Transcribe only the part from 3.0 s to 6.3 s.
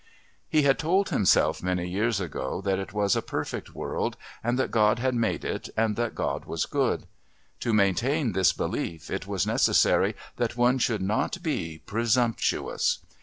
a perfect world and that God had made it and that